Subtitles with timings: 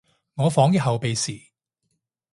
[0.33, 1.49] 我房嘅後備匙